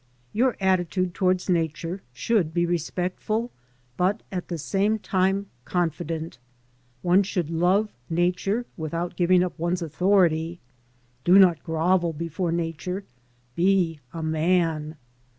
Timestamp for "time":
4.97-5.45